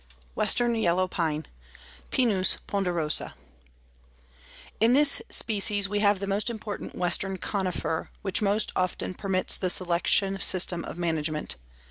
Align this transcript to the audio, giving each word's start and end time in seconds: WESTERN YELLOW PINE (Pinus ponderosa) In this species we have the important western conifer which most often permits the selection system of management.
WESTERN 0.33 0.73
YELLOW 0.73 1.07
PINE 1.07 1.45
(Pinus 2.09 2.57
ponderosa) 2.65 3.35
In 4.79 4.93
this 4.93 5.21
species 5.29 5.87
we 5.87 5.99
have 5.99 6.17
the 6.17 6.43
important 6.49 6.95
western 6.95 7.37
conifer 7.37 8.09
which 8.23 8.41
most 8.41 8.71
often 8.75 9.13
permits 9.13 9.57
the 9.59 9.69
selection 9.69 10.39
system 10.39 10.83
of 10.85 10.97
management. 10.97 11.55